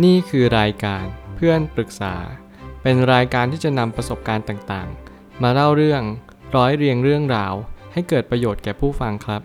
[0.00, 1.04] นี่คือรายการ
[1.36, 2.14] เพื่อนปรึกษา
[2.82, 6.02] เป็นรายการที่จะนำประสบการณ์ต่างๆ มาเล่าเรื่อง
[6.56, 7.54] ร้อยเรียงเรื่องราว
[7.92, 9.42] ให้เกิดประโยชน์แก่ผู้ฟังครับ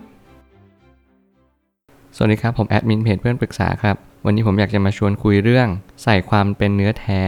[2.16, 5.68] สวัสดีครับ ผมแอดมินเพจเพื่อนปรึกษาครับ วันนี้ผมอยากจะมาชวนคุยเรื่อง
[6.02, 7.20] ใส่ความเป็นเนื้อแท้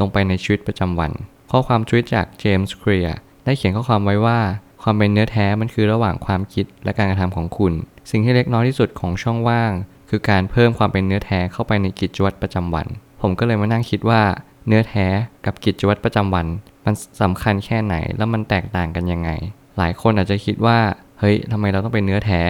[0.00, 1.12] ลงไปในชีวิตประจำวัน
[1.50, 4.38] ข้อความทวิตจากเจมส์เคลียร์ได้เขียนข้อความไว้ว่า
[4.82, 7.72] ความเป็นเนื้อแท้มันคือระหว่างความคิดและการกระทำของคุณ
[8.10, 9.72] สิ่งที่เล็กน้อยที่สุดของช่องว่าง
[10.08, 12.86] คือการเพิ่มความเป็นเนื้อแท้เข้าไปในกิจวัตรประจำวัน
[13.20, 14.22] ผมก็เลยมานั่งคิดว่า
[14.66, 15.06] เนื้อแท้
[15.46, 16.46] กับกิจวัตรประจำวัน
[16.84, 19.30] มันสำคัญแค่ไหนแล้วมันแตกต่างกันยังไง
[19.78, 20.78] หลายคนอาจจะคิดว่า
[21.20, 22.40] เฮ้ยทำไมเราต้องเป็นเนื้อแท้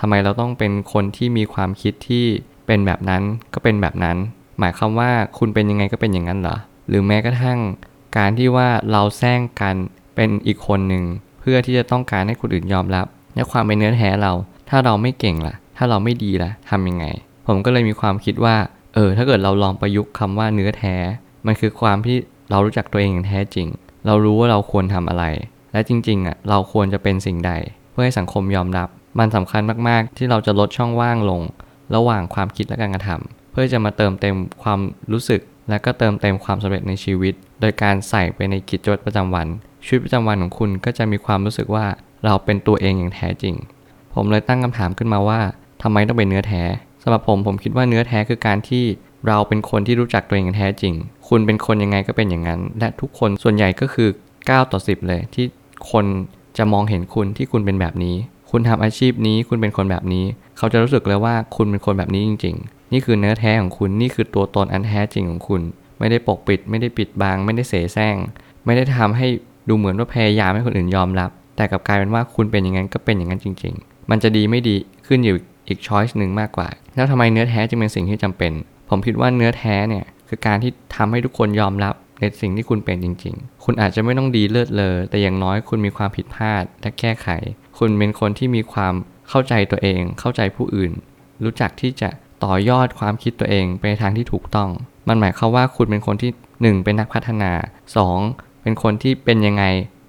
[0.00, 2.24] ทำไมเราต้องเป็นคนที่มีความคิดที่
[2.66, 3.22] เป็นแบบนั้น
[3.54, 4.16] ก็เป็นแบบนั้น
[4.58, 6.56] หมายความว่าคุณเป็นยังไงก็เป็นอย่างนั้นเหรอ
[6.88, 7.58] หรือแม้กระทั่ง
[8.16, 9.76] การที่ว่าเราแซงกัน
[10.14, 11.04] เป็นอีกคนหนึ่ง
[11.40, 14.32] เพื่อที่จะต้องการให้คนอื่นยอมรับ และความเป็นเนื้อแท้เรา
[14.68, 17.06] ถ้าเราไม่เก่งล่ะ ถ้าเราไม่ดีล่ะทำยังไง
[17.46, 18.56] ผมก็เลยมีความคิดว่า
[18.94, 20.96] เออ ถ้าเกิดเราลองประยุกต์คำว่าเนื้อแท้
[21.46, 22.16] มันคือความที่
[22.50, 23.68] เรารู้จักตัวเองอย่างแท้จริง
[24.06, 25.24] เรารู้ว่าเราควรทำอะไร
[25.72, 27.52] และจริงๆอะเราควรจะเป็นสิ่งใด
[27.90, 31.42] เพื่อให้สังคมยอมรับ มันสำคัญมากๆ ที่เราจะลดช่องว่างลง
[31.94, 34.80] ระหว่างความคิดและการกระทำเพื่อจะมาเติมเต็มความ
[35.12, 39.46] รู้สึก และก็เติมเต็มความสำเร็จในชีวิต โดยการใส่ไปในกิจวัตรประจำวัน
[39.84, 41.86] ชีวิตประจำวันของคุณก็จะมีความรู้สึกว่า
[42.24, 43.54] เราเป็นตัวเองอย่างแท้จริง
[44.14, 45.40] ผมเลยตั้งคำถามขึ้นมาว่า
[45.86, 46.62] ทำไมต้องเป็นเนื้อแท้
[47.02, 48.84] สำหรับผมผมคิดว่าเนื้อแท้คือการที่
[49.26, 50.94] เราเป็นคนที่รู้จักตัวเองแท้จริง
[51.28, 54.08] คุณเป็นคนยังไงก็เป็นอย่างนั้น และทุกคนส่วนใหญ่ก็คือ
[54.40, 55.46] 9 ต่อ 10 เลย ที่
[55.90, 56.04] คน
[56.58, 58.16] จะมองเห็นคุณที่คุณเป็นแบบนี้
[58.50, 60.24] คุณทำอาชีพนี้คุณเป็นคนแบบนี้
[60.56, 65.60] เขาจะรู้สึกเลยว่าคุณเป็นคนแบบนี้จริง ๆ นี่คือเนื้อแท้ของคุณนี่คือตัวตนอันแท้จริงของคุณ
[65.98, 68.16] ไม่ได้ปกปิด ไม่ได้ปิดบัง ไม่ได้เสแสร้ง
[68.64, 69.26] ไม่ได้ทำให้
[69.68, 75.36] ดูเหมือนว่าพยายามให้คนอื่นยอมรับ แต่กลับกลายเป็นว่าคุณเป็นอย่างนั้นก็เป็นอย่างนั้นจริง ๆ มันจะดีไม่ดีขึ้นอยู่
[75.68, 78.52] อีกช้อยส์หนึ่งมากกว่า แล้วทำไมเนื้อแท้จึงเป็นสิ่งที่จำเป็น
[78.90, 87.28] ผมคิดว่าเนื้อแท้เนี่ยคือการที่ทำให้ทุกคนยอมรับในสิ่งที่คุณเป็นจริง ๆ คุณอาจจะไม่ต้องดีเลิศเลอแต่อย่างน้อยคุณมีความผิดพลาดและแก้ไข
[87.78, 88.94] คุณเป็นคนที่มีความ
[89.28, 90.92] เข้าใจตัวเอง เข้าใจผู้อื่น
[91.44, 92.08] รู้จักที่จะ
[92.44, 94.70] ต่อยอดความคิดตัวเองไปในทางที่ถูกต้อง
[95.08, 96.30] มันหมายความว่าคุณเป็นคนที่
[96.76, 97.52] 1 เป็นนักพัฒนา
[98.08, 99.64] 2 เป็นคนที่เป็นยังไง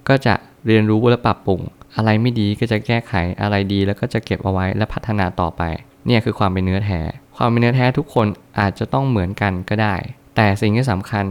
[0.08, 0.34] ก็จะ
[0.66, 1.60] เรียนรู้และปรับปรุง
[1.96, 5.62] อะไรไม่ดีก็จะแก้ไขอะไรดีแล้วก็จะเก็บเอาไว้และพัฒนาต่อไป
[6.06, 7.00] เนี่ยคือความเป็นเนื้อแท้
[7.36, 8.26] ความเป็นเนื้อแท้ทุกคน
[8.60, 9.94] อาจจะต้องเหมือนกันก็ได้
[10.36, 11.24] แต่สิ่งที่สำคัญ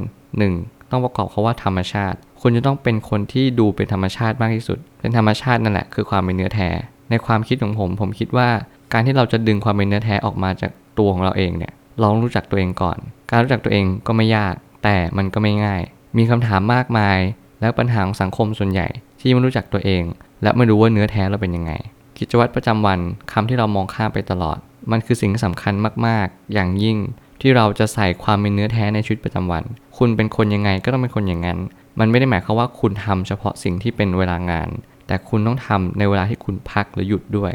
[0.44, 0.92] 1.
[0.92, 6.70] ต้องประกอบเขาว่าธรรมชาติ คุณจะต้องเป็นคนที่ดูเป็นธรรมชาติมากที่สุด เป็นธรรมชาตินั่นแหละคือความเป็นเนื้อแท้
[7.10, 8.50] ในความคิดของผม ผมคิดว่า
[8.94, 12.98] การที่เราจะดึงความเป็นเนื้อแท้ออกมาจากตัวของเราเองเนี่ยเราต้องรู้จักตัวเองก่อน
[13.30, 14.54] การรู้จักตัวเองก็ไม่ยาก
[14.84, 15.82] แต่มันก็ไม่ง่าย
[16.18, 17.20] มีคำถามมากมาย
[17.62, 18.88] และปัญหาของสังคมส่วนใหญ่
[19.20, 20.04] ที่ไม่รู้จักตัวเอง
[20.44, 21.72] และไม่รู้ว่าเนื้อแท้เราเป็นยังไง
[22.18, 23.00] กิจวัตรประจำวัน
[23.32, 24.58] คำที่เรามองข้ามไปตลอด
[24.92, 25.74] มันคือสิ่งที่สำคัญ
[26.06, 26.98] มากๆ อย่างยิ่ง
[27.42, 29.64] ที่เราจะใส่ความเป็นเนื้อแท้ในชีวิตประจำวัน
[29.98, 31.60] คุณเป็นคนยังไงก็ต้องเป็นคนอย่างนั้น
[32.00, 34.70] มันไม่ได้หมายความว่าคุณทำเฉพาะสิ่งที่เป็นเวลางาน
[35.08, 37.54] แต่คุณต้องทำในเวลาที่คุณพักหรือหยุดด้วย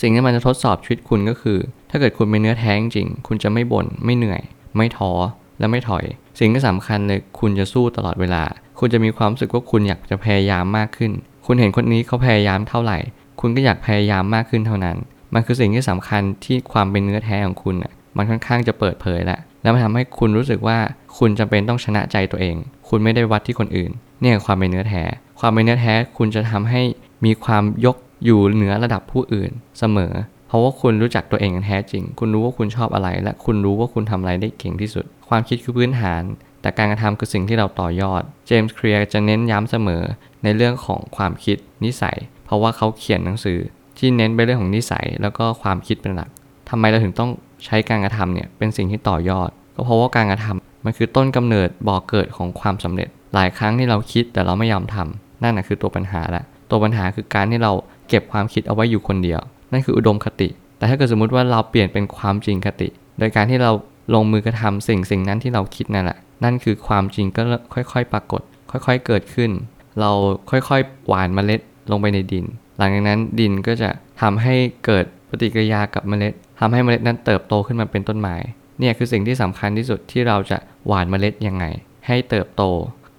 [0.00, 1.58] สิ่งที่มันจะทดสอบชีวิตคุณก็คือ
[1.90, 4.42] ถ้าเกิดคุณเป็นเนื้อแท้จริงคุณจะไม่บน่นไม่เหนื่อย
[4.76, 5.12] ไม่ท้อ
[5.58, 6.04] และไม่ถอย
[6.38, 8.42] สิ่งที่สำคัญเลยคุณจะสู้ตลอดเวลา
[8.78, 11.12] คุณจะมีความรู้สึกว่าคุณอยากจะพยายามมากขึ้น
[11.52, 12.98] คุณเห็นคนนี้เขาพยายามเท่าไหร่
[13.40, 14.96] คุณก็อยากพยายามมากขึ้นเท่านั้น
[15.34, 20.78] มันคือสิ่งที่สำคัญที่ความเป็นเนื้อแท้ของคุณอะมันค่อนข้างจะเปิดเผยแหละแล้วมันทำให้คุณรู้สึกว่า
[21.18, 22.56] คุณจำเป็นต้องชนะใจตัวเอง
[22.88, 23.90] คุณไม่ได้วัดที่คนอื่น
[24.20, 25.02] เนี่ยความเป็นเนื้อแท้
[25.40, 26.82] ความเป็นเนื้อแท้คุณจะทำให้
[27.24, 30.12] มีความยกอยู่เหนือระดับผู้อื่นเสมอ
[30.48, 36.22] เพราะว่าคุณรู้จักตัวเองแท้จริง คุณรู้ว่าคุณชอบอะไร และคุณรู้ว่าคุณทำอะไรได้เก่งที่สุด ความคิดคือพื้นฐาน
[36.62, 40.02] แต่การกระทำคือสิ่งที่เราต่อยอด เจมส์เคลียร์จะเน้นย้ำเสมอ
[40.44, 43.58] ในเรื่องของความคิดนิสัย เพราะว่าเขาเขียนหนังสือ
[43.98, 46.28] ที่เน้นไปเรื่องของนิสัยแล้วก็ความคิดเป็นหลัก
[46.70, 47.30] ทำไมเราถึงต้อง
[47.64, 57.72] ใช้การกระทำเนี่ยเป็นสิ่งที่ต่อยอด ก็เพราะว่าการกระทำมันคือต้นกำเนิดบ่อกเกิดของความสำเร็จ หลายครั้งที่เราคิดแต่เราไม่ยอมทำนั่นแหะคือตัวปัญหาละตัวปัญหาคือการที่เรา
[58.08, 59.40] เก็บความคิดเอาไว้อยู่คนเดียว
[59.72, 63.72] นั่นคืออุดมคติ แต่ถ้าเกิดสมมติว่าเราเปลี่ยนเป็นความจริงคติ โดยการที่เรา
[64.14, 67.42] ลงมือกระทำสิ่งสิ่งนั้นที่เราคิดนั่นแหละนั่นคือความจริงก็
[67.74, 69.50] ค่อย ๆ ปรากฏ ค่อย ๆ เกิดขึ้น
[70.00, 70.10] เรา
[70.50, 71.60] ค่อยๆ หวานเมล็ด
[71.90, 72.44] ลงไปในดิน
[72.78, 73.90] หลังจากนั้นดินก็จะ
[74.22, 74.54] ทำให้
[74.86, 78.36] เกิดปฏิกิริยากับเมล็ดทำให้เมล็ดนั้นเติบโตขึ้นมาเป็นต้นไม้
[78.80, 81.64] เนี่ยคือสิ่งที่สำคัญที่สุดที่เราจะหวานเมล็ดยังไง
[82.06, 82.62] ให้เติบโต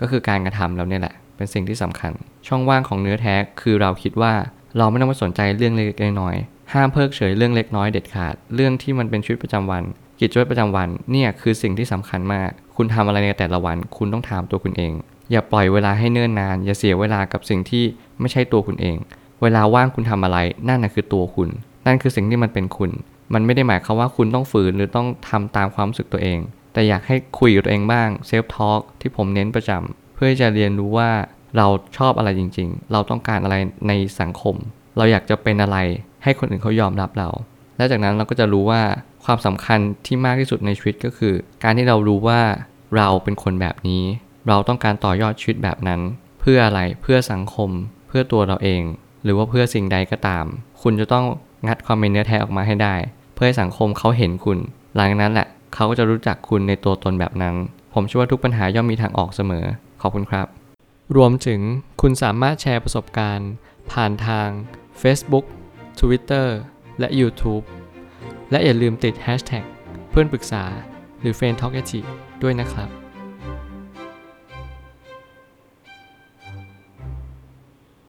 [0.01, 2.11] ก็คือการกระทำเราเนี่ยแหละ เป็นสิ่งที่สำคัญ
[2.47, 4.33] ช่องว่างของเนื้อแท้คือเราคิดว่า
[4.77, 9.83] เราไม่ต้องมาสนใจเรื่องเล็กๆน้อยๆห้ามเพิกเฉยเรื่องเล็กน้อยเด็ดขาด เรื่องที่มันเป็นชีวิตประจำวัน
[10.19, 14.93] กิจวัตรประจำวันเนี่ยคือสิ่งที่สำคัญมาก คุณทำอะไรในแต่ละวัน คุณต้องถามตัวคุณเอง
[15.31, 17.83] อย่าปล่อยเวลาให้เนิ่นนาน อย่าเสียเวลากับสิ่งที่
[18.19, 18.97] ไม่ใช่ตัวคุณเอง
[19.41, 20.37] เวลาว่างคุณทำอะไร
[20.67, 21.49] นั่นนะคือตัวคุณ
[21.85, 22.91] นั่นคือสิ่งที่มันเป็นคุณ
[23.33, 26.39] มันไม่ได้หมายความว่าคุณต้องฝืนหรือต้องทำตามความรู้สึกตัวเอง
[26.73, 31.09] แต่อยากให้คุยกับตัวเองบ้าง self talk ที่ผมเน้นประจำเพื่อจะเรียนรู้ว่า
[31.57, 31.67] เรา
[31.97, 33.55] ชอบอะไรจริง ๆ เราต้องการอะไร
[33.87, 34.55] ในสังคม
[34.97, 35.77] เราอยากจะเป็นอะไร
[36.23, 37.29] ให้คนอื่นเขายอมรับเรา
[37.77, 38.81] และจากนั้นเราก็จะรู้ว่า
[39.25, 42.41] ความสำคัญที่มากที่สุดในชีวิตก็คือ การที่เรารู้ว่า
[42.95, 44.03] เราเป็นคนแบบนี้
[44.47, 46.01] เราต้องการต่อยอดชีวิตแบบนั้น
[46.39, 47.69] เพื่ออะไรเพื่อสังคม
[48.07, 48.83] เพื่อตัวเราเอง
[49.23, 50.45] หรือว่าเพื่อสิ่งใดก็ตาม
[50.81, 51.25] คุณจะต้อง
[51.67, 52.95] งัดความเป็นเนื้อแท้ออกมาให้ได้
[53.33, 54.57] เพื่อให้สังคมเขาเห็นคุณ
[54.95, 57.55] หลังจากนั้นแหละเขาก็จะรู้จักคุณในตัวตนแบบนั้น
[57.93, 59.65] ผมเชื่อว่าทุกปัญหาย่อมมีทางออกเสมอ
[60.01, 60.47] ขอบคุณครับ
[61.15, 61.61] รวมถึง
[62.01, 63.49] คุณสามารถแชร์ประสบการณ์
[63.91, 64.47] ผ่านทาง
[65.01, 65.45] Facebook
[65.99, 66.47] Twitter
[66.99, 67.63] และ YouTube
[68.51, 69.65] และอย่าลืมติด Hashtag
[70.09, 70.63] เพื่อนปรึกษา
[71.21, 71.75] หรือ f r ร e n d t a l k
[72.43, 73.00] ด้วยนะครับ